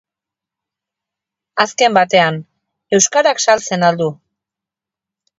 Azken 1.63 1.93
batean, 1.97 2.39
euskarak 2.99 3.43
saltzen 3.45 3.85
al 3.91 4.01
du? 4.01 4.09